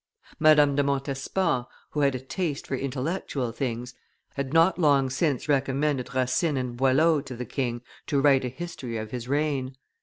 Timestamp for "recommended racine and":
5.47-6.75